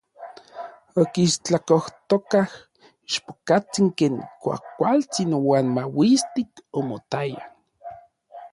Okistlakojtokaj 1.01 2.45
ichpokatsin 3.09 3.87
ken 3.97 4.13
kuajkualtsin 4.41 5.29
uan 5.47 5.65
mauistik 5.75 6.51
omotaya. 6.79 7.41